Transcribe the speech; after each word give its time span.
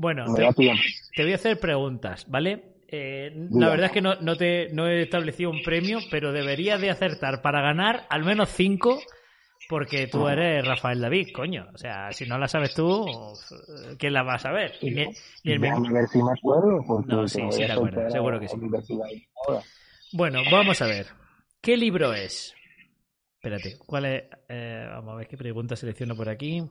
Bueno, 0.00 0.24
te, 1.14 1.22
voy 1.24 1.32
a 1.32 1.34
hacer 1.34 1.60
preguntas, 1.60 2.24
¿vale? 2.26 2.62
Eh, 2.88 3.48
la 3.50 3.68
verdad 3.68 3.86
es 3.86 3.92
que 3.92 4.00
no, 4.00 4.14
no 4.16 4.34
te, 4.34 4.70
no 4.72 4.88
he 4.88 5.02
establecido 5.02 5.50
un 5.50 5.62
premio, 5.62 5.98
pero 6.10 6.32
deberías 6.32 6.80
de 6.80 6.88
acertar 6.88 7.42
para 7.42 7.60
ganar 7.60 8.06
al 8.08 8.24
menos 8.24 8.48
cinco, 8.48 8.98
porque 9.68 10.06
tú 10.06 10.26
eres 10.26 10.64
Rafael 10.64 11.02
David, 11.02 11.28
coño. 11.34 11.68
O 11.74 11.76
sea, 11.76 12.12
si 12.14 12.24
no 12.24 12.38
la 12.38 12.48
sabes 12.48 12.72
tú, 12.74 13.04
¿quién 13.98 14.14
la 14.14 14.22
va 14.22 14.36
a 14.36 14.38
saber? 14.38 14.72
Y 14.80 14.90
ni- 14.90 15.04
ni 15.44 15.52
el 15.52 15.60
mismo- 15.60 15.92
ver 15.92 16.08
si 16.08 16.22
me 16.22 16.32
acuerdo. 16.32 16.82
Porque 16.86 17.12
No, 17.12 17.28
sí, 17.28 17.42
sí 17.50 17.58
te 17.66 17.72
acuerdas, 17.72 18.10
seguro 18.10 18.40
que 18.40 18.48
sí. 18.48 18.56
Bueno, 20.12 20.42
vamos 20.50 20.80
a 20.80 20.86
ver. 20.86 21.08
¿Qué 21.60 21.76
libro 21.76 22.14
es? 22.14 22.54
Espérate, 23.34 23.76
¿cuál 23.86 24.06
es? 24.06 24.24
Eh, 24.48 24.86
vamos 24.88 25.12
a 25.12 25.16
ver 25.16 25.28
qué 25.28 25.36
pregunta 25.36 25.76
selecciono 25.76 26.16
por 26.16 26.30
aquí. 26.30 26.62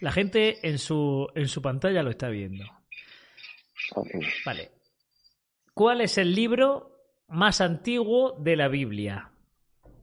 La 0.00 0.12
gente 0.12 0.66
en 0.68 0.78
su, 0.78 1.28
en 1.34 1.48
su 1.48 1.60
pantalla 1.60 2.02
lo 2.02 2.10
está 2.10 2.28
viendo. 2.28 2.64
Vale. 4.44 4.70
¿Cuál 5.74 6.00
es 6.00 6.18
el 6.18 6.34
libro 6.34 6.90
más 7.28 7.60
antiguo 7.60 8.36
de 8.38 8.56
la 8.56 8.68
Biblia? 8.68 9.30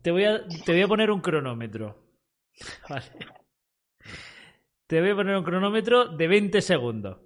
Te 0.02 0.11
voy 0.11 0.25
a, 0.25 0.45
te 0.48 0.71
voy 0.71 0.81
a 0.81 0.88
poner 0.88 1.11
un 1.11 1.21
cronómetro. 1.21 1.98
Vale. 2.89 3.05
Te 4.88 5.02
voy 5.02 5.09
a 5.11 5.16
poner 5.16 5.35
un 5.35 5.44
cronómetro 5.44 6.09
de 6.09 6.27
20 6.27 6.61
segundos. 6.61 7.17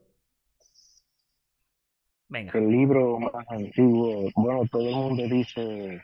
Venga. 2.30 2.52
El 2.54 2.70
libro 2.70 3.20
más 3.20 3.46
antiguo, 3.50 4.30
bueno, 4.36 4.62
todo 4.72 4.88
el 4.88 4.96
mundo 4.96 5.24
dice 5.24 6.02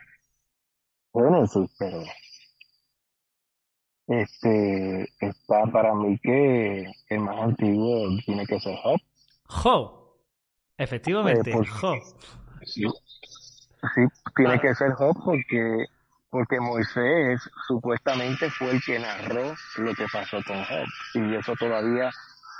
Génesis, 1.14 1.74
pero 1.78 2.02
este 4.08 5.08
está 5.20 5.66
para 5.72 5.94
mí 5.94 6.18
que 6.18 6.90
el 7.08 7.20
más 7.20 7.38
antiguo 7.40 8.08
tiene 8.24 8.46
que 8.46 8.60
ser 8.60 8.76
Job. 8.82 9.00
Job. 9.46 9.92
Efectivamente, 10.78 11.50
Eh, 11.50 11.52
por- 11.54 11.66
Job. 11.68 11.98
Sí, 12.64 12.82
sí 13.94 14.00
tiene 14.34 14.50
Vale. 14.56 14.60
que 14.60 14.74
ser 14.74 14.92
Job 14.92 15.16
porque 15.24 15.86
porque 16.28 16.60
Moisés 16.60 17.40
supuestamente 17.66 18.50
fue 18.50 18.70
el 18.72 18.82
que 18.82 18.98
narró 18.98 19.54
lo 19.78 19.94
que 19.94 20.04
pasó 20.12 20.38
con 20.46 20.62
Job 20.64 20.86
y 21.14 21.34
eso 21.34 21.54
todavía 21.58 22.10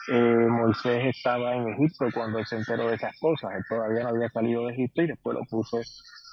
eh, 0.09 0.47
Moisés 0.49 1.17
estaba 1.17 1.55
en 1.57 1.69
Egipto 1.75 2.07
cuando 2.15 2.39
él 2.39 2.47
se 2.47 2.57
enteró 2.57 2.89
de 2.89 2.95
esas 2.95 3.15
cosas, 3.19 3.51
él 3.57 3.65
todavía 3.69 4.05
no 4.05 4.11
había 4.11 4.29
salido 4.31 4.67
de 4.67 4.73
Egipto 4.75 5.03
y 5.03 5.09
después 5.09 5.37
lo 5.37 5.45
puso 5.47 5.79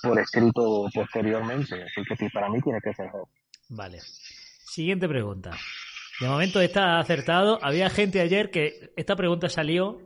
por 0.03 0.19
escrito 0.19 0.87
posteriormente, 0.93 1.83
así 1.83 2.03
que 2.07 2.15
sí, 2.15 2.29
para 2.29 2.49
mí 2.49 2.61
tiene 2.61 2.79
que 2.81 2.93
ser 2.93 3.09
Job. 3.09 3.27
Vale. 3.69 3.99
Siguiente 4.65 5.07
pregunta. 5.07 5.51
De 6.19 6.27
momento 6.27 6.61
está 6.61 6.99
acertado. 6.99 7.59
Había 7.61 7.89
gente 7.89 8.21
ayer 8.21 8.49
que 8.51 8.91
esta 8.95 9.15
pregunta 9.15 9.49
salió 9.49 9.99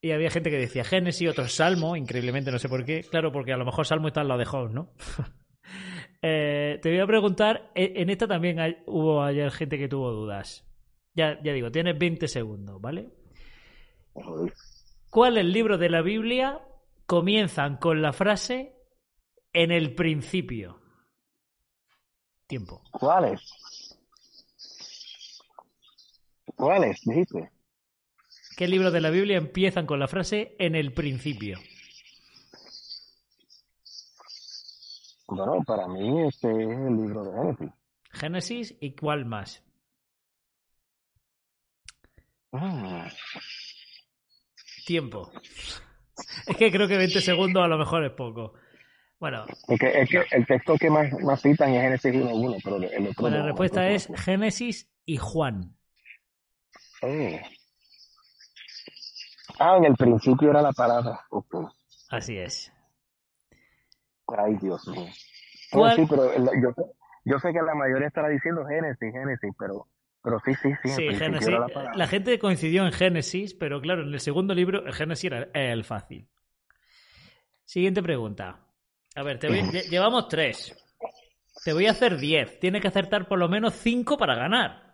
y 0.00 0.12
había 0.12 0.30
gente 0.30 0.50
que 0.50 0.58
decía 0.58 0.84
Génesis, 0.84 1.28
otros 1.28 1.52
Salmo, 1.52 1.96
increíblemente 1.96 2.50
no 2.50 2.58
sé 2.58 2.68
por 2.68 2.84
qué. 2.84 3.02
Claro, 3.02 3.32
porque 3.32 3.52
a 3.52 3.56
lo 3.56 3.64
mejor 3.64 3.86
Salmo 3.86 4.08
está 4.08 4.22
al 4.22 4.28
lado 4.28 4.38
de 4.40 4.46
Job, 4.46 4.70
¿no? 4.70 4.92
Eh, 6.22 6.78
te 6.82 6.90
voy 6.90 6.98
a 7.00 7.06
preguntar, 7.06 7.70
e- 7.74 7.94
en 7.96 8.10
esta 8.10 8.26
también 8.28 8.58
hubo 8.86 9.22
ayer 9.22 9.50
gente 9.50 9.78
que 9.78 9.88
tuvo 9.88 10.10
dudas. 10.10 10.66
Ya, 11.14 11.42
ya 11.42 11.54
digo, 11.54 11.70
tienes 11.70 11.98
20 11.98 12.28
segundos, 12.28 12.78
¿vale? 12.78 13.08
¿Cuáles 15.08 15.46
libros 15.46 15.80
de 15.80 15.88
la 15.88 16.02
Biblia 16.02 16.60
comienzan 17.06 17.78
con 17.78 18.02
la 18.02 18.12
frase 18.12 18.74
en 19.54 19.70
el 19.70 19.94
principio? 19.94 20.82
Tiempo. 22.46 22.82
¿Cuáles? 22.90 23.40
¿Cuáles? 26.60 27.00
Dijiste. 27.04 27.50
¿Qué 28.56 28.68
libros 28.68 28.92
de 28.92 29.00
la 29.00 29.08
Biblia 29.08 29.38
empiezan 29.38 29.86
con 29.86 29.98
la 29.98 30.06
frase 30.06 30.54
en 30.58 30.74
el 30.74 30.92
principio? 30.92 31.58
Bueno, 35.26 35.62
para 35.64 35.88
mí 35.88 36.26
este 36.26 36.50
es 36.50 36.78
el 36.78 36.96
libro 36.96 37.24
de 37.24 37.32
Génesis. 37.32 37.70
Génesis 38.10 38.76
y 38.80 38.94
cuál 38.94 39.24
más? 39.24 39.62
Ah, 42.52 43.08
Tiempo. 44.84 45.30
Es 46.46 46.56
que 46.56 46.70
creo 46.70 46.88
que 46.88 46.98
20 46.98 47.20
segundos 47.20 47.64
a 47.64 47.68
lo 47.68 47.78
mejor 47.78 48.04
es 48.04 48.12
poco. 48.12 48.52
Bueno, 49.18 49.46
es 49.68 49.78
que, 49.78 50.00
es 50.00 50.10
que 50.10 50.24
el 50.32 50.46
texto 50.46 50.76
que 50.76 50.90
más, 50.90 51.12
más 51.20 51.40
citan 51.40 51.72
es 51.72 51.82
Génesis 51.82 52.14
1.1, 52.14 52.60
pero 52.62 52.76
el 52.76 53.02
otro 53.06 53.14
pues 53.16 53.32
la 53.32 53.42
respuesta 53.46 53.88
es 53.88 54.08
Génesis 54.16 54.90
y 55.06 55.16
Juan. 55.16 55.79
Oh. 57.02 57.38
Ah, 59.58 59.76
en 59.76 59.84
el 59.84 59.94
principio 59.94 60.50
era 60.50 60.62
la 60.62 60.72
palabra. 60.72 61.20
Así 62.10 62.38
es. 62.38 62.72
Ay, 64.26 64.56
Dios 64.60 64.86
mío. 64.88 65.06
No, 65.72 65.78
¿Cuál- 65.80 65.96
sí, 65.96 66.06
pero 66.08 66.32
el- 66.32 66.44
yo, 66.62 66.74
yo 67.24 67.38
sé 67.38 67.52
que 67.52 67.60
la 67.62 67.74
mayoría 67.74 68.08
estará 68.08 68.28
diciendo 68.28 68.64
Génesis, 68.66 69.12
Génesis, 69.12 69.50
pero, 69.58 69.86
pero 70.22 70.40
sí, 70.44 70.52
sí, 70.62 70.70
sí. 70.82 70.88
Sí, 70.90 71.14
Génesis. 71.14 71.48
la 71.94 72.06
gente 72.06 72.38
coincidió 72.38 72.84
en 72.86 72.92
Génesis, 72.92 73.54
pero 73.54 73.80
claro, 73.80 74.02
en 74.02 74.12
el 74.14 74.20
segundo 74.20 74.54
libro 74.54 74.86
el 74.86 74.94
Génesis 74.94 75.24
era 75.24 75.48
el 75.52 75.84
fácil. 75.84 76.28
Siguiente 77.64 78.02
pregunta. 78.02 78.60
A 79.16 79.22
ver, 79.22 79.38
te 79.38 79.48
voy- 79.48 79.60
lle- 79.62 79.88
llevamos 79.88 80.28
tres. 80.28 80.76
Te 81.64 81.72
voy 81.72 81.86
a 81.86 81.90
hacer 81.90 82.16
diez. 82.16 82.58
Tienes 82.60 82.80
que 82.80 82.88
acertar 82.88 83.28
por 83.28 83.38
lo 83.38 83.48
menos 83.48 83.74
cinco 83.74 84.16
para 84.16 84.34
ganar. 84.34 84.89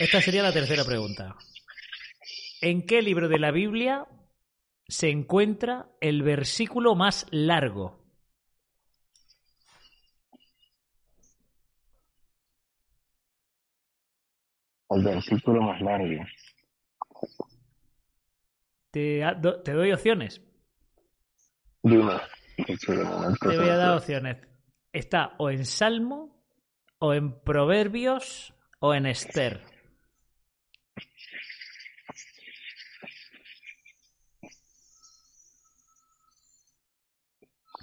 Esta 0.00 0.22
sería 0.22 0.42
la 0.42 0.50
tercera 0.50 0.82
pregunta. 0.82 1.36
¿En 2.62 2.86
qué 2.86 3.02
libro 3.02 3.28
de 3.28 3.38
la 3.38 3.50
Biblia 3.50 4.06
se 4.88 5.10
encuentra 5.10 5.90
el 6.00 6.22
versículo 6.22 6.94
más 6.94 7.26
largo? 7.30 8.02
El 14.88 15.04
versículo 15.04 15.60
más 15.60 15.82
largo. 15.82 16.24
Te, 18.92 19.20
doy 19.66 19.92
opciones. 19.92 20.40
Dime. 21.82 22.14
Te 22.56 23.56
voy 23.58 23.68
a 23.68 23.76
dar 23.76 23.98
opciones. 23.98 24.38
Está 24.94 25.34
o 25.36 25.50
en 25.50 25.66
Salmo, 25.66 26.42
o 27.00 27.12
en 27.12 27.38
Proverbios, 27.42 28.54
o 28.78 28.94
en 28.94 29.04
Esther. 29.04 29.79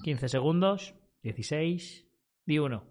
¿15 0.07 0.27
segundos? 0.29 0.95
¿16? 1.23 2.05
Di 2.45 2.59
uno. 2.59 2.85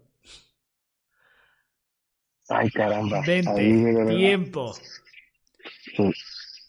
Ay, 2.49 2.69
caramba. 2.69 3.21
Ahí, 3.21 3.41
de 3.41 3.51
20. 3.53 3.93
verdad. 3.93 4.15
Tiempo. 4.15 4.73
Sí. 4.73 6.11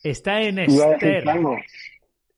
Está 0.02 0.40
en 0.40 0.58
Iba 0.70 0.92
Esther. 0.94 1.24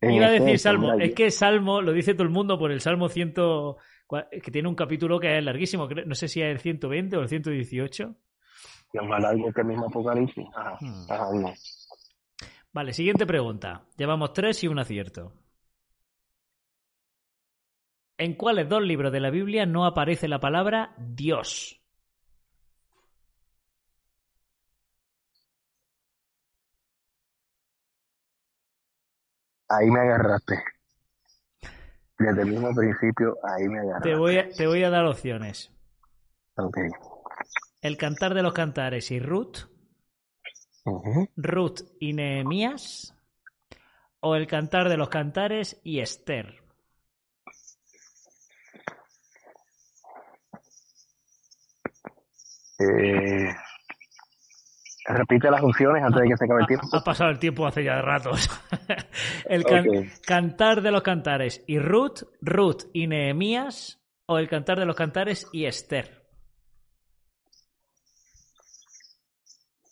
En 0.00 0.10
Iba 0.10 0.26
a 0.26 0.31
decir 0.31 0.59
Salmo. 0.59 0.94
Es 0.99 1.15
que 1.15 1.31
Salmo 1.31 1.81
lo 1.81 1.93
dice 1.93 2.15
todo 2.15 2.25
el 2.25 2.31
mundo 2.31 2.59
por 2.59 2.72
el 2.72 2.81
Salmo 2.81 3.09
100, 3.09 3.32
cua- 3.34 4.28
que 4.43 4.50
tiene 4.50 4.69
un 4.69 4.75
capítulo 4.75 5.20
que 5.20 5.38
es 5.38 5.44
larguísimo. 5.44 5.88
No 5.88 6.15
sé 6.16 6.26
si 6.26 6.43
es 6.43 6.49
el 6.50 6.59
120 6.59 7.16
o 7.16 7.20
el 7.22 7.28
118. 7.28 8.16
que 8.93 8.99
es 8.99 9.04
más 9.09 9.22
largo 9.22 9.53
que 9.53 9.60
el 9.60 9.66
mismo 9.69 9.87
Apocalipsis. 9.87 10.47
Ajá. 10.54 10.76
Hmm. 10.81 11.06
Ajá, 11.09 11.28
dime. 11.32 11.54
Vale, 12.72 12.93
siguiente 12.93 13.25
pregunta. 13.25 13.84
Llevamos 13.97 14.32
tres 14.32 14.65
y 14.65 14.69
un 14.69 14.81
acierto. 14.81 15.32
¿En 18.20 18.34
cuáles 18.34 18.69
dos 18.69 18.82
libros 18.82 19.12
de 19.12 19.20
la 19.20 19.31
Biblia 19.31 19.64
no 19.64 19.86
aparece 19.86 20.28
la 20.28 20.38
palabra 20.41 20.94
Dios? 20.98 21.81
Ahí 29.70 29.90
me 29.90 30.00
agarraste. 30.00 30.62
Desde 32.19 32.43
el 32.43 32.50
mismo 32.50 32.75
principio, 32.75 33.38
ahí 33.43 33.67
me 33.69 33.78
agarraste. 33.78 34.11
Te 34.11 34.17
voy 34.17 34.37
a, 34.37 34.50
te 34.50 34.66
voy 34.66 34.84
a 34.84 34.90
dar 34.90 35.06
opciones. 35.06 35.73
Ok. 36.56 36.76
El 37.81 37.96
Cantar 37.96 38.34
de 38.34 38.43
los 38.43 38.52
Cantares 38.52 39.11
y 39.12 39.19
Ruth, 39.19 39.61
Ujú. 40.84 41.26
Ruth 41.37 41.81
y 41.99 42.12
Nehemías, 42.12 43.16
o 44.20 44.37
el 44.37 44.46
Cantar 44.46 44.90
de 44.90 44.99
los 44.99 45.08
Cantares 45.08 45.81
y 45.82 46.00
Esther. 46.00 46.60
Eh, 52.81 53.53
repite 55.06 55.50
las 55.50 55.62
opciones 55.62 56.03
antes 56.03 56.23
de 56.23 56.29
que 56.29 56.37
se 56.37 56.44
acabe 56.44 56.61
el 56.62 56.67
tiempo. 56.67 56.87
Ha, 56.93 56.99
ha 56.99 57.05
pasado 57.05 57.31
el 57.31 57.38
tiempo 57.38 57.67
hace 57.67 57.85
ya 57.85 58.00
ratos. 58.00 58.49
el 59.47 59.65
can-. 59.65 60.11
Cantar 60.27 60.82
de 60.82 60.91
los 60.91 61.03
Cantares 61.03 61.62
y 61.67 61.79
Ruth, 61.79 62.23
Ruth 62.41 62.85
y 62.93 63.06
Nehemías, 63.06 64.00
o 64.27 64.38
el 64.38 64.49
Cantar 64.49 64.79
de 64.79 64.87
los 64.87 64.97
Cantares 64.97 65.47
y 65.53 65.67
Esther. 65.67 66.21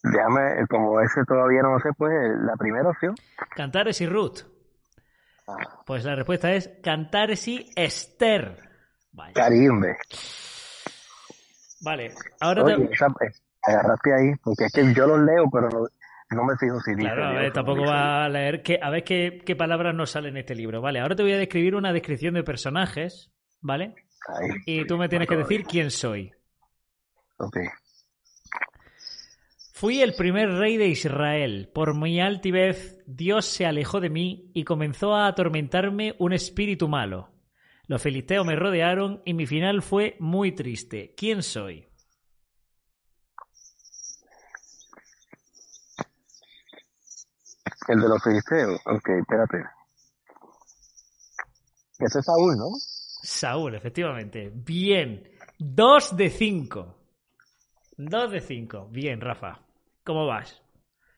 Déjame, 0.02 0.67
como 0.69 1.00
ese 1.00 1.25
todavía 1.26 1.61
no 1.62 1.73
lo 1.73 1.81
sé, 1.81 1.91
pues 1.96 2.12
la 2.44 2.55
primera 2.56 2.88
opción. 2.88 3.14
Cantares 3.55 4.00
y 4.00 4.06
Ruth. 4.06 4.38
Ah, 5.49 5.56
Pues 5.84 6.05
la 6.05 6.14
respuesta 6.14 6.52
es 6.52 6.70
Cantares 6.82 7.46
y 7.49 7.70
Esther. 7.75 8.56
Vaya. 9.12 9.32
Carimbe. 9.34 9.96
Vale, 11.80 12.12
ahora 12.40 12.64
te- 12.64 12.75
Oye, 12.75 12.88
esa, 12.92 13.06
eh, 13.06 13.30
agarraste 13.62 14.12
ahí, 14.14 14.34
porque 14.42 14.64
es 14.64 14.72
que 14.72 14.94
yo 14.94 15.06
los 15.06 15.20
leo, 15.20 15.44
pero 15.52 15.69
no, 15.69 15.86
no 16.36 16.44
me 16.44 16.56
fijo 16.56 16.80
si 16.80 16.90
dice. 16.92 17.02
Claro, 17.02 17.25
a 17.25 17.32
ver, 17.32 17.52
tampoco 17.52 17.82
no 17.84 17.90
va 17.90 18.25
a 18.25 18.28
leer 18.28 18.62
que, 18.62 18.78
a 18.82 18.90
ver 18.90 19.04
qué, 19.04 19.42
qué 19.44 19.56
palabras 19.56 19.94
nos 19.94 20.10
salen 20.10 20.30
en 20.32 20.38
este 20.38 20.54
libro. 20.54 20.80
Vale, 20.80 21.00
ahora 21.00 21.14
te 21.16 21.22
voy 21.22 21.32
a 21.32 21.38
describir 21.38 21.75
una 21.75 21.92
descripción 21.92 22.34
de 22.34 22.42
personajes, 22.42 23.30
¿vale? 23.60 23.94
Ahí. 24.28 24.48
Y 24.66 24.86
tú 24.86 24.98
me 24.98 25.08
tienes 25.08 25.28
que 25.28 25.36
decir 25.36 25.64
quién 25.64 25.90
soy. 25.90 26.32
Ok. 27.38 27.58
Fui 29.72 30.02
el 30.02 30.14
primer 30.14 30.50
rey 30.50 30.76
de 30.76 30.88
Israel. 30.88 31.70
Por 31.72 31.94
mi 31.94 32.20
altivez, 32.20 32.98
Dios 33.06 33.46
se 33.46 33.64
alejó 33.64 34.00
de 34.00 34.10
mí 34.10 34.50
y 34.52 34.64
comenzó 34.64 35.14
a 35.14 35.28
atormentarme 35.28 36.16
un 36.19 36.32
espíritu 36.32 36.88
malo. 36.88 37.31
Los 37.88 38.02
filisteos 38.02 38.44
me 38.44 38.55
rodearon 38.55 39.23
y 39.25 39.32
mi 39.32 39.46
final 39.46 39.81
fue 39.81 40.17
muy 40.20 40.52
triste. 40.52 41.14
¿Quién 41.17 41.43
soy? 41.43 41.88
El 47.88 48.00
de 48.00 48.08
los 48.08 48.23
filisteos. 48.23 48.79
Ok, 48.85 49.08
espérate. 49.20 49.64
Ese 51.99 52.19
es 52.19 52.25
Saúl, 52.26 52.58
¿no? 52.58 52.67
Saúl, 52.76 53.75
efectivamente. 53.75 54.52
Bien. 54.55 55.26
Dos 55.58 56.14
de 56.14 56.29
cinco. 56.29 56.99
Dos 57.96 58.31
de 58.31 58.43
cinco. 58.43 58.87
Bien, 58.91 59.19
Rafa. 59.19 59.61
¿Cómo 60.05 60.26
vas? 60.26 60.62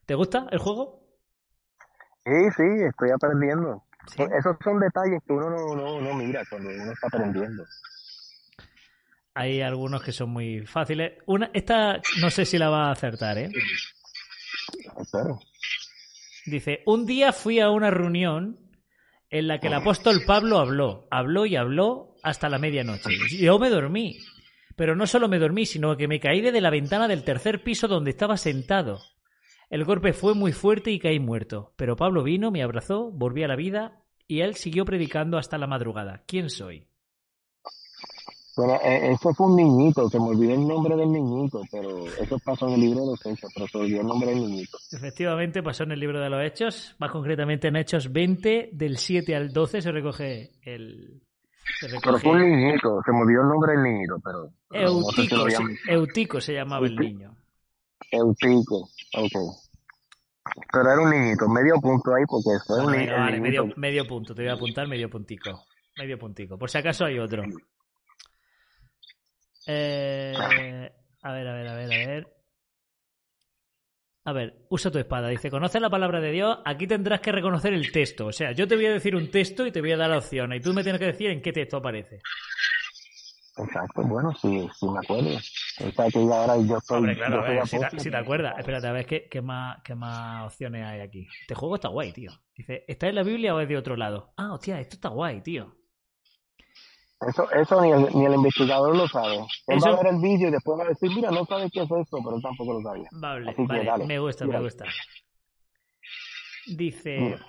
¿Te 0.06 0.14
gusta 0.14 0.46
el 0.52 0.60
juego? 0.60 1.02
Sí, 2.24 2.50
sí, 2.56 2.84
estoy 2.88 3.10
aprendiendo. 3.10 3.82
Sí. 4.16 4.22
Esos 4.38 4.56
son 4.62 4.80
detalles 4.80 5.20
que 5.26 5.32
uno 5.32 5.50
no, 5.50 5.74
no, 5.74 6.00
no 6.00 6.14
mira 6.14 6.42
cuando 6.48 6.68
uno 6.68 6.92
está 6.92 7.06
aprendiendo. 7.06 7.64
Hay 9.34 9.62
algunos 9.62 10.02
que 10.02 10.12
son 10.12 10.30
muy 10.30 10.66
fáciles. 10.66 11.12
Una, 11.26 11.50
esta 11.54 12.00
no 12.20 12.30
sé 12.30 12.44
si 12.44 12.58
la 12.58 12.68
va 12.68 12.88
a 12.88 12.92
acertar, 12.92 13.38
¿eh? 13.38 13.50
Espero. 15.00 15.38
Dice, 16.46 16.82
un 16.86 17.06
día 17.06 17.32
fui 17.32 17.60
a 17.60 17.70
una 17.70 17.90
reunión 17.90 18.58
en 19.30 19.46
la 19.46 19.60
que 19.60 19.68
el 19.68 19.74
apóstol 19.74 20.22
Pablo 20.26 20.58
habló, 20.58 21.06
habló 21.10 21.46
y 21.46 21.56
habló 21.56 22.16
hasta 22.22 22.48
la 22.48 22.58
medianoche. 22.58 23.10
Yo 23.38 23.58
me 23.58 23.70
dormí, 23.70 24.18
pero 24.74 24.96
no 24.96 25.06
solo 25.06 25.28
me 25.28 25.38
dormí, 25.38 25.66
sino 25.66 25.96
que 25.96 26.08
me 26.08 26.18
caí 26.18 26.40
desde 26.40 26.60
la 26.60 26.70
ventana 26.70 27.06
del 27.06 27.22
tercer 27.22 27.62
piso 27.62 27.86
donde 27.86 28.10
estaba 28.10 28.36
sentado. 28.36 29.00
El 29.68 29.84
golpe 29.84 30.12
fue 30.12 30.34
muy 30.34 30.52
fuerte 30.52 30.90
y 30.90 30.98
caí 30.98 31.20
muerto, 31.20 31.72
pero 31.76 31.94
Pablo 31.94 32.24
vino, 32.24 32.50
me 32.50 32.62
abrazó, 32.62 33.12
volví 33.12 33.44
a 33.44 33.48
la 33.48 33.54
vida 33.54 33.99
y 34.30 34.42
él 34.42 34.54
siguió 34.54 34.84
predicando 34.84 35.38
hasta 35.38 35.58
la 35.58 35.66
madrugada. 35.66 36.22
¿Quién 36.24 36.50
soy? 36.50 36.86
Bueno, 38.56 38.74
eh, 38.74 39.10
ese 39.10 39.34
fue 39.34 39.48
un 39.48 39.56
niñito, 39.56 40.08
se 40.08 40.20
me 40.20 40.26
olvidó 40.26 40.54
el 40.54 40.68
nombre 40.68 40.94
del 40.94 41.10
niñito, 41.10 41.62
pero 41.68 42.06
eso 42.06 42.38
pasó 42.44 42.68
en 42.68 42.74
el 42.74 42.80
libro 42.80 43.00
de 43.00 43.06
los 43.06 43.26
hechos, 43.26 43.50
pero 43.52 43.66
se 43.66 43.78
me 43.78 43.84
olvidó 43.84 44.00
el 44.02 44.06
nombre 44.06 44.30
del 44.30 44.38
niñito. 44.38 44.78
Efectivamente, 44.92 45.64
pasó 45.64 45.82
en 45.82 45.92
el 45.92 45.98
libro 45.98 46.20
de 46.20 46.30
los 46.30 46.44
Hechos, 46.44 46.94
más 47.00 47.10
concretamente 47.10 47.68
en 47.68 47.76
Hechos 47.76 48.12
20, 48.12 48.70
del 48.72 48.98
7 48.98 49.34
al 49.34 49.52
12 49.52 49.82
se 49.82 49.90
recoge 49.90 50.50
el... 50.62 51.22
Se 51.80 51.88
Pero 52.00 52.18
fue 52.18 52.30
un 52.32 52.50
niñito, 52.50 53.00
se 53.04 53.10
me 53.10 53.22
olvidó 53.22 53.42
el 53.42 53.48
nombre 53.48 53.72
del 53.72 53.82
niñito, 53.82 54.16
pero 54.22 54.52
pero 54.68 54.92
no 54.92 55.02
sé 55.10 55.22
si 55.22 55.34
lo 55.34 55.42
Eutico, 55.42 55.66
se, 55.66 55.92
Eutico 55.92 56.40
se 56.40 56.54
llamaba 56.54 56.86
el 56.86 56.94
niño. 56.94 57.34
Eutico, 58.12 58.88
ok. 59.16 59.69
Pero 60.72 60.92
era 60.92 61.00
un 61.00 61.10
niñito, 61.10 61.48
medio 61.48 61.74
punto 61.80 62.14
ahí 62.14 62.24
porque 62.26 62.50
fue 62.66 62.78
un 62.78 62.84
Bueno, 62.84 62.98
ni- 62.98 63.04
venga, 63.06 63.14
el 63.16 63.20
vale, 63.20 63.40
niñito. 63.40 63.62
medio, 63.64 63.76
medio 63.76 64.06
punto, 64.06 64.34
te 64.34 64.42
voy 64.42 64.50
a 64.50 64.54
apuntar 64.54 64.88
medio 64.88 65.10
puntico. 65.10 65.64
Medio 65.96 66.18
puntico. 66.18 66.58
Por 66.58 66.70
si 66.70 66.78
acaso 66.78 67.04
hay 67.04 67.18
otro. 67.18 67.42
Eh, 69.66 70.32
a 70.36 70.48
ver, 70.48 70.92
a 71.22 71.32
ver, 71.32 71.48
a 71.48 71.54
ver, 71.54 71.68
a 71.68 71.74
ver. 71.74 72.26
A 74.24 74.32
ver, 74.32 74.66
usa 74.68 74.90
tu 74.90 74.98
espada. 74.98 75.28
Dice, 75.28 75.50
conoce 75.50 75.80
la 75.80 75.90
palabra 75.90 76.20
de 76.20 76.30
Dios, 76.30 76.58
aquí 76.64 76.86
tendrás 76.86 77.20
que 77.20 77.32
reconocer 77.32 77.72
el 77.72 77.90
texto. 77.90 78.26
O 78.26 78.32
sea, 78.32 78.52
yo 78.52 78.68
te 78.68 78.76
voy 78.76 78.86
a 78.86 78.92
decir 78.92 79.16
un 79.16 79.30
texto 79.30 79.66
y 79.66 79.72
te 79.72 79.80
voy 79.80 79.92
a 79.92 79.96
dar 79.96 80.10
la 80.10 80.18
opción. 80.18 80.52
Y 80.52 80.60
tú 80.60 80.72
me 80.72 80.82
tienes 80.82 80.98
que 81.00 81.06
decir 81.06 81.30
en 81.30 81.40
qué 81.42 81.52
texto 81.52 81.78
aparece. 81.78 82.20
Exacto, 83.56 84.02
bueno, 84.02 84.32
sí, 84.40 84.68
sí 84.78 84.86
me 84.88 84.98
acuerdo. 85.00 85.36
O 85.36 85.90
sea 85.90 86.10
que 86.10 86.26
ya 86.26 86.40
ahora 86.40 86.56
yo 86.58 86.78
soy, 86.80 86.98
Hombre, 86.98 87.16
claro, 87.16 87.34
yo 87.36 87.40
a 87.40 87.66
soy 87.66 87.78
ver, 87.78 87.90
si, 87.90 87.96
te, 87.96 88.02
si 88.04 88.10
te 88.10 88.16
acuerdas. 88.16 88.54
Espérate, 88.58 88.86
a 88.86 88.92
ver 88.92 89.06
qué, 89.06 89.28
qué 89.28 89.42
más, 89.42 89.82
qué 89.82 89.94
más 89.94 90.46
opciones 90.46 90.84
hay 90.86 91.00
aquí. 91.00 91.26
Este 91.42 91.54
juego 91.54 91.74
está 91.74 91.88
guay, 91.88 92.12
tío. 92.12 92.30
Dice, 92.56 92.84
¿está 92.88 93.08
en 93.08 93.16
la 93.16 93.22
Biblia 93.22 93.54
o 93.54 93.60
es 93.60 93.68
de 93.68 93.76
otro 93.76 93.96
lado? 93.96 94.32
Ah, 94.36 94.52
hostia, 94.54 94.80
esto 94.80 94.94
está 94.96 95.08
guay, 95.08 95.42
tío. 95.42 95.74
Eso, 97.28 97.50
eso 97.50 97.82
ni 97.82 97.90
el, 97.90 98.08
ni 98.14 98.24
el 98.24 98.34
investigador 98.34 98.96
lo 98.96 99.06
sabe. 99.06 99.36
Él 99.66 99.76
Eso- 99.76 99.90
va 99.90 99.98
a 99.98 100.02
ver 100.02 100.14
el 100.14 100.20
vídeo 100.22 100.48
y 100.48 100.52
después 100.52 100.78
va 100.78 100.84
a 100.84 100.88
decir, 100.88 101.10
mira, 101.14 101.30
no 101.30 101.44
sabe 101.44 101.68
qué 101.70 101.80
es 101.82 101.90
esto, 101.90 102.18
pero 102.24 102.36
él 102.36 102.42
tampoco 102.42 102.72
lo 102.74 102.80
sabía. 102.82 103.08
Vale, 103.12 103.54
que 103.54 103.62
vale, 103.66 103.84
dale, 103.84 104.06
me 104.06 104.18
gusta, 104.18 104.46
me 104.46 104.58
gusta. 104.58 104.86
Dice, 106.66 107.18
Mira. 107.18 107.46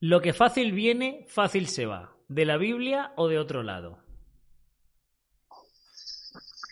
lo 0.00 0.20
que 0.20 0.32
fácil 0.32 0.72
viene, 0.72 1.24
fácil 1.28 1.68
se 1.68 1.86
va. 1.86 2.13
¿De 2.28 2.44
la 2.44 2.56
Biblia 2.56 3.12
o 3.16 3.28
de 3.28 3.38
otro 3.38 3.62
lado? 3.62 3.98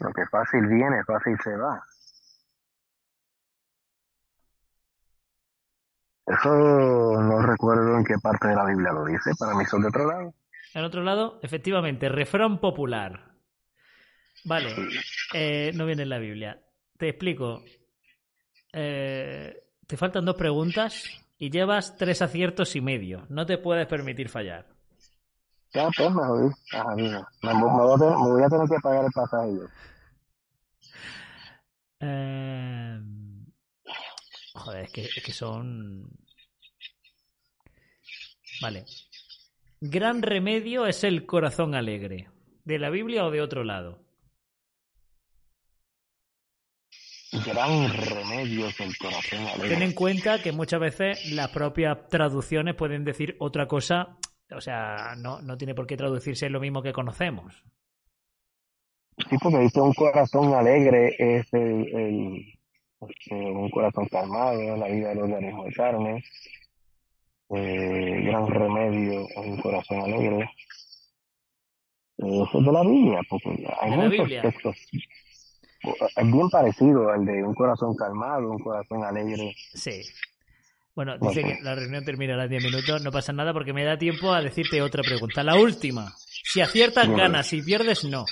Lo 0.00 0.12
que 0.12 0.26
fácil 0.26 0.66
viene, 0.66 1.04
fácil 1.04 1.36
se 1.42 1.56
va. 1.56 1.82
Eso 6.26 6.48
no 6.48 7.42
recuerdo 7.42 7.98
en 7.98 8.04
qué 8.04 8.14
parte 8.22 8.48
de 8.48 8.56
la 8.56 8.64
Biblia 8.64 8.92
lo 8.92 9.04
dice, 9.04 9.32
para 9.38 9.54
mí 9.54 9.64
son 9.66 9.82
de 9.82 9.88
otro 9.88 10.06
lado. 10.06 10.34
En 10.74 10.84
otro 10.84 11.02
lado, 11.02 11.38
efectivamente, 11.42 12.08
refrán 12.08 12.58
popular. 12.58 13.32
Vale, 14.44 14.74
eh, 15.34 15.72
no 15.74 15.84
viene 15.84 16.02
en 16.02 16.08
la 16.08 16.18
Biblia. 16.18 16.60
Te 16.96 17.10
explico. 17.10 17.62
Eh, 18.72 19.54
te 19.86 19.96
faltan 19.96 20.24
dos 20.24 20.36
preguntas 20.36 21.04
y 21.36 21.50
llevas 21.50 21.96
tres 21.96 22.22
aciertos 22.22 22.74
y 22.76 22.80
medio. 22.80 23.26
No 23.28 23.44
te 23.44 23.58
puedes 23.58 23.86
permitir 23.86 24.28
fallar. 24.28 24.66
Ya, 25.74 25.88
pues 25.96 26.10
me 26.10 26.22
jodí. 26.22 26.50
Ajá, 26.72 26.94
mira. 26.94 27.28
Me, 27.42 27.54
me 27.54 27.60
voy 27.62 27.94
a 27.94 27.98
tener, 27.98 28.16
me 28.18 28.30
voy 28.30 28.42
a 28.42 28.48
tener 28.48 28.68
que 28.68 28.80
pagar 28.82 29.04
el 29.04 29.12
pasaje 29.12 29.54
yo. 29.54 29.66
Eh, 32.00 33.00
Joder, 34.54 34.84
es 34.84 34.92
que, 34.92 35.02
es 35.02 35.22
que 35.24 35.32
son. 35.32 36.10
Vale. 38.60 38.84
Gran 39.80 40.22
remedio 40.22 40.86
es 40.86 41.04
el 41.04 41.26
corazón 41.26 41.74
alegre. 41.74 42.28
¿De 42.64 42.78
la 42.78 42.90
Biblia 42.90 43.24
o 43.24 43.30
de 43.30 43.40
otro 43.40 43.64
lado? 43.64 43.98
Gran 47.46 47.90
remedio 47.92 48.66
es 48.66 48.78
el 48.78 48.96
corazón 48.98 49.38
alegre. 49.40 49.70
Ten 49.70 49.82
en 49.82 49.92
cuenta 49.94 50.40
que 50.42 50.52
muchas 50.52 50.80
veces 50.80 51.32
las 51.32 51.48
propias 51.48 52.08
traducciones 52.08 52.76
pueden 52.76 53.04
decir 53.04 53.36
otra 53.40 53.66
cosa. 53.66 54.18
O 54.54 54.60
sea, 54.60 55.14
no, 55.18 55.40
no 55.42 55.56
tiene 55.56 55.74
por 55.74 55.86
qué 55.86 55.96
traducirse 55.96 56.48
lo 56.50 56.60
mismo 56.60 56.82
que 56.82 56.92
conocemos. 56.92 57.64
Sí, 59.28 59.36
porque 59.42 59.58
dice 59.58 59.80
un 59.80 59.92
corazón 59.94 60.54
alegre 60.54 61.14
es 61.18 61.52
el, 61.52 61.94
el- 61.94 62.58
este, 63.08 63.34
un 63.34 63.68
corazón 63.70 64.06
calmado, 64.08 64.76
la 64.76 64.86
vida 64.88 65.08
del 65.10 65.18
organismo 65.22 65.64
de 65.64 65.72
carne. 65.72 66.24
Eh, 67.50 68.22
gran 68.24 68.46
remedio 68.46 69.26
es 69.28 69.36
un 69.36 69.60
corazón 69.60 70.00
alegre. 70.00 70.50
Eh, 72.18 72.42
Eso 72.48 72.58
es 72.60 72.64
de 72.66 72.72
la 72.72 72.82
Biblia, 72.82 73.20
porque 73.28 73.48
hay 73.80 73.90
¿De 73.90 73.96
la 73.96 74.02
muchos 74.04 74.10
Biblia? 74.20 74.42
textos. 74.42 74.76
Es 76.16 76.32
bien 76.32 76.48
parecido 76.48 77.10
al 77.10 77.24
de 77.24 77.42
un 77.42 77.54
corazón 77.54 77.94
calmado, 77.96 78.50
un 78.50 78.58
corazón 78.60 79.02
alegre. 79.04 79.52
Sí. 79.74 80.02
Bueno, 80.94 81.16
dice 81.18 81.42
que 81.42 81.58
la 81.62 81.74
reunión 81.74 82.04
terminará 82.04 82.44
en 82.44 82.50
10 82.50 82.64
minutos. 82.64 83.02
No 83.02 83.10
pasa 83.10 83.32
nada 83.32 83.52
porque 83.52 83.72
me 83.72 83.84
da 83.84 83.96
tiempo 83.96 84.32
a 84.32 84.42
decirte 84.42 84.82
otra 84.82 85.02
pregunta. 85.02 85.42
La 85.42 85.56
última. 85.56 86.12
Si 86.18 86.60
aciertas, 86.60 87.08
ganas. 87.08 87.46
Si 87.46 87.62
pierdes, 87.62 88.04
no. 88.04 88.26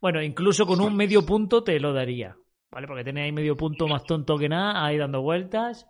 Bueno, 0.00 0.22
incluso 0.22 0.66
con 0.66 0.80
un 0.80 0.96
medio 0.96 1.26
punto 1.26 1.62
te 1.62 1.78
lo 1.78 1.92
daría. 1.92 2.36
¿Vale? 2.70 2.86
Porque 2.86 3.04
tenés 3.04 3.24
ahí 3.24 3.32
medio 3.32 3.56
punto 3.56 3.86
más 3.86 4.04
tonto 4.04 4.38
que 4.38 4.48
nada, 4.48 4.84
ahí 4.84 4.96
dando 4.96 5.20
vueltas. 5.20 5.86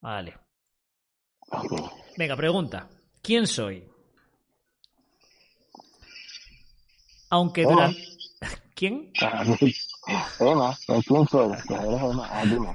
Vale. 0.00 0.34
Venga, 2.18 2.36
pregunta. 2.36 2.90
¿Quién 3.22 3.46
soy? 3.46 3.88
Aunque 7.30 7.62
durante... 7.62 8.02
¿Quién? 8.74 9.12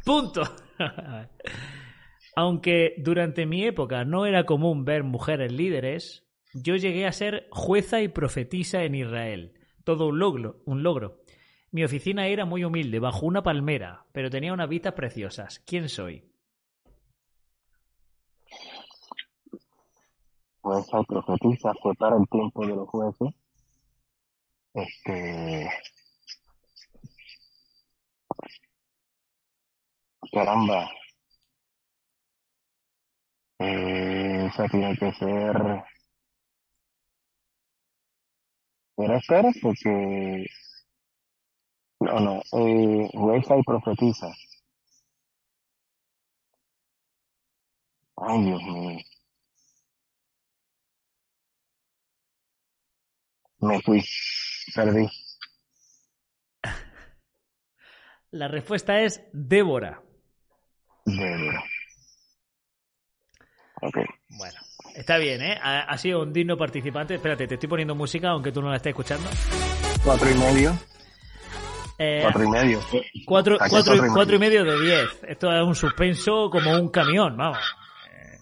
Punto. 0.03 0.41
Aunque 2.35 2.95
durante 2.97 3.45
mi 3.45 3.65
época 3.65 4.05
no 4.05 4.25
era 4.25 4.45
común 4.45 4.85
ver 4.85 5.03
mujeres 5.03 5.51
líderes, 5.51 6.25
yo 6.53 6.75
llegué 6.75 7.05
a 7.05 7.11
ser 7.11 7.47
jueza 7.51 8.01
y 8.01 8.07
profetisa 8.07 8.83
en 8.83 8.95
Israel. 8.95 9.53
Todo 9.83 10.07
un 10.07 10.19
logro, 10.19 10.61
un 10.65 10.83
logro. 10.83 11.21
Mi 11.71 11.83
oficina 11.83 12.27
era 12.27 12.45
muy 12.45 12.63
humilde, 12.63 13.00
bajo 13.00 13.25
una 13.25 13.43
palmera, 13.43 14.05
pero 14.11 14.29
tenía 14.29 14.53
unas 14.53 14.69
vistas 14.69 14.93
preciosas. 14.93 15.59
¿Quién 15.59 15.89
soy? 15.89 16.29
Pues 20.61 20.85
el 20.93 21.05
profetiza 21.05 21.73
fue 21.81 21.95
para 21.95 22.17
el 22.17 22.27
tiempo 22.29 22.65
de 22.65 22.75
los 22.75 22.89
jueces. 22.89 23.33
Este. 24.73 25.69
Caramba. 30.31 30.89
Eh, 33.61 34.47
esa 34.47 34.67
tiene 34.67 34.97
que 34.97 35.11
ser. 35.13 35.55
Era 38.97 39.19
porque. 39.61 40.45
No, 41.99 42.19
no. 42.19 42.41
Eh, 42.53 43.09
reza 43.13 43.57
y 43.57 43.63
profetiza. 43.63 44.27
Ay, 48.17 48.43
Dios 48.45 48.61
mío. 48.63 48.99
Me 53.59 53.81
fui. 53.81 54.03
Perdí. 54.75 55.07
La 58.31 58.47
respuesta 58.47 59.01
es 59.01 59.21
Débora. 59.33 60.01
Débora. 61.05 61.70
Ok. 63.81 63.97
Bueno, 64.29 64.59
está 64.95 65.17
bien, 65.17 65.41
¿eh? 65.41 65.57
Ha, 65.61 65.81
ha 65.81 65.97
sido 65.97 66.21
un 66.21 66.31
digno 66.33 66.57
participante. 66.57 67.15
Espérate, 67.15 67.47
te 67.47 67.55
estoy 67.55 67.69
poniendo 67.69 67.95
música, 67.95 68.29
aunque 68.29 68.51
tú 68.51 68.61
no 68.61 68.69
la 68.69 68.77
estés 68.77 68.91
escuchando. 68.91 69.27
Cuatro 70.03 70.29
y 70.29 70.35
medio. 70.35 70.77
Eh, 71.97 72.19
Cuatro 72.23 72.43
y 72.43 72.47
medio. 72.50 72.79
cuatro, 73.25 73.57
cuatro 73.59 73.67
y- 73.67 73.69
cuatro 73.69 74.05
y 74.05 74.09
cuatro 74.09 74.35
y 74.35 74.39
medio 74.39 74.63
de 74.63 74.79
diez. 74.81 75.09
Esto 75.27 75.51
es 75.53 75.61
un 75.63 75.75
suspenso 75.75 76.50
como 76.50 76.71
un 76.71 76.89
camión, 76.89 77.38
vamos. 77.38 77.59
Eh, 78.11 78.38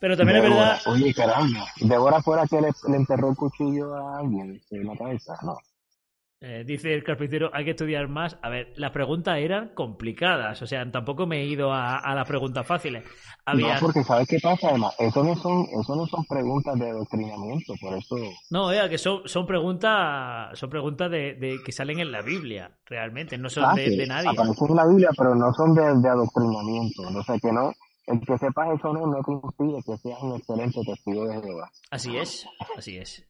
Pero 0.00 0.16
también 0.16 0.38
es 0.38 0.42
verdad. 0.44 0.80
Oye, 0.86 1.12
caramba. 1.12 1.66
Débora 1.80 2.22
fuera 2.22 2.46
que 2.46 2.60
le, 2.60 2.68
le 2.88 2.96
enterró 2.96 3.30
el 3.30 3.36
cuchillo 3.36 3.94
a 3.94 4.20
alguien 4.20 4.58
en 4.70 4.86
la 4.86 4.96
cabeza. 4.96 5.34
No. 5.42 5.58
Eh, 6.40 6.62
dice 6.64 6.94
el 6.94 7.02
carpintero, 7.02 7.50
hay 7.52 7.64
que 7.64 7.72
estudiar 7.72 8.06
más. 8.06 8.38
A 8.42 8.48
ver, 8.48 8.72
las 8.76 8.92
preguntas 8.92 9.38
eran 9.38 9.70
complicadas, 9.74 10.62
o 10.62 10.66
sea, 10.68 10.88
tampoco 10.88 11.26
me 11.26 11.40
he 11.40 11.46
ido 11.46 11.72
a, 11.72 11.96
a 11.98 12.14
las 12.14 12.28
preguntas 12.28 12.64
fáciles. 12.64 13.02
Había... 13.44 13.74
No, 13.74 13.80
porque 13.80 14.04
¿sabes 14.04 14.28
qué 14.28 14.38
pasa, 14.40 14.68
además? 14.68 14.94
Eso 15.00 15.24
no 15.24 15.34
son, 15.34 15.66
eso 15.80 15.96
no 15.96 16.06
son 16.06 16.24
preguntas 16.26 16.78
de 16.78 16.90
adoctrinamiento, 16.90 17.74
por 17.80 17.98
eso... 17.98 18.14
No, 18.50 18.68
vea, 18.68 18.88
que 18.88 18.98
son, 18.98 19.22
son 19.26 19.46
preguntas, 19.46 20.56
son 20.56 20.70
preguntas 20.70 21.10
de, 21.10 21.34
de- 21.34 21.58
que 21.64 21.72
salen 21.72 21.98
en 21.98 22.12
la 22.12 22.22
Biblia, 22.22 22.70
realmente, 22.86 23.36
no 23.36 23.48
son 23.50 23.64
Ah, 23.64 23.74
de, 23.74 23.90
de 23.96 24.06
nadie. 24.06 24.28
Aparecen 24.30 24.68
en 24.70 24.76
la 24.76 24.86
Biblia, 24.86 25.10
pero 25.16 25.34
no 25.34 25.52
son 25.54 25.74
de, 25.74 25.82
de 26.00 26.08
adoctrinamiento. 26.08 27.02
O 27.02 27.22
sea, 27.24 27.36
que 27.38 27.52
no... 27.52 27.72
El 28.06 28.20
que 28.20 28.38
sepas 28.38 28.68
eso 28.78 28.90
no, 28.94 29.06
no 29.06 29.22
te 29.22 29.32
impide 29.32 29.82
que 29.84 29.94
seas 29.98 30.18
un 30.22 30.36
excelente 30.36 30.80
testigo 30.86 31.26
de 31.26 31.42
Jehová. 31.42 31.68
Así 31.90 32.16
es, 32.16 32.46
así 32.74 32.96
es. 32.96 33.22